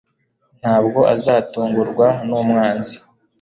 Nta 0.59 0.75
bwo 0.85 1.01
azatungurwa 1.13 2.07
n’umwanzi 2.27 2.95